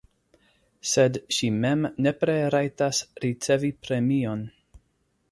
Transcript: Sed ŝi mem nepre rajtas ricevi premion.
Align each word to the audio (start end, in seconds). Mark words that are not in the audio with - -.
Sed 0.91 1.17
ŝi 1.35 1.49
mem 1.65 1.83
nepre 2.07 2.37
rajtas 2.55 3.01
ricevi 3.25 3.71
premion. 3.89 4.41